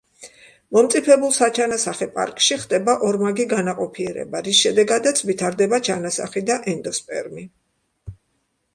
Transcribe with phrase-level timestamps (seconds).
[0.77, 7.51] მომწიფებულ საჩანასახე პარკში ხდება ორმაგი განაყოფიერება, რის შედეგადაც ვითარდება ჩანასახი და ენდოსპერმი.